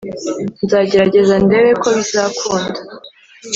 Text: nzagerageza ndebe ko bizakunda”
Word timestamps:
nzagerageza 0.63 1.35
ndebe 1.45 1.71
ko 1.81 1.87
bizakunda” 1.97 2.79